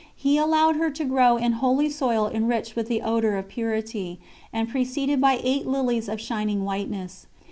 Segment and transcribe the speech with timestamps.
[0.15, 4.19] He allowed her to grow in holy soil enriched with the odour of purity,
[4.51, 7.27] and preceded by eight lilies of shining whiteness.